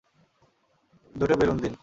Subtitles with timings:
[1.15, 1.73] দুটো বেলুন দিন।